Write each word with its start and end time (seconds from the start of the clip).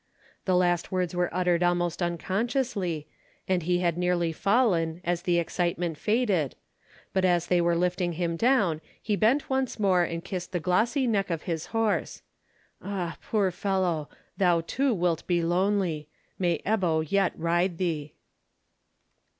The 0.45 0.55
last 0.55 0.91
words 0.91 1.13
were 1.13 1.29
uttered 1.31 1.61
almost 1.61 2.01
unconsciously, 2.01 3.05
and 3.47 3.61
he 3.61 3.81
had 3.81 3.99
nearly 3.99 4.31
fallen, 4.31 4.99
as 5.03 5.21
the 5.21 5.37
excitement 5.37 5.95
faded; 5.95 6.55
but, 7.13 7.23
as 7.23 7.45
they 7.45 7.61
were 7.61 7.75
lifting 7.75 8.13
him 8.13 8.35
down, 8.35 8.81
he 8.99 9.15
bent 9.15 9.47
once 9.47 9.79
more 9.79 10.01
and 10.01 10.25
kissed 10.25 10.53
the 10.53 10.59
glossy 10.59 11.05
neck 11.05 11.29
of 11.29 11.43
his 11.43 11.67
horse. 11.67 12.23
"Ah! 12.81 13.15
poor 13.29 13.51
fellow, 13.51 14.09
thou 14.37 14.61
too 14.61 14.91
wilt 14.91 15.27
be 15.27 15.43
lonely. 15.43 16.07
May 16.39 16.63
Ebbo 16.65 17.01
yet 17.07 17.33
ride 17.37 17.77
thee!" 17.77 18.15